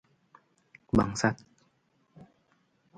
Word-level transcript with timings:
Bangsat! 0.97 1.45